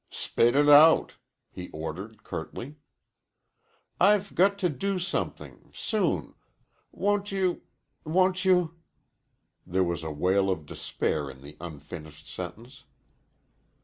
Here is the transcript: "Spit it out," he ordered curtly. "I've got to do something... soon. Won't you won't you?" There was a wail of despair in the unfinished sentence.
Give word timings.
"Spit 0.09 0.55
it 0.55 0.67
out," 0.67 1.13
he 1.51 1.69
ordered 1.69 2.23
curtly. 2.23 2.73
"I've 3.99 4.33
got 4.33 4.57
to 4.57 4.67
do 4.67 4.97
something... 4.97 5.69
soon. 5.75 6.33
Won't 6.91 7.31
you 7.31 7.61
won't 8.03 8.43
you?" 8.43 8.79
There 9.71 9.83
was 9.83 10.01
a 10.03 10.09
wail 10.09 10.49
of 10.49 10.65
despair 10.65 11.29
in 11.29 11.41
the 11.43 11.55
unfinished 11.61 12.27
sentence. 12.33 12.85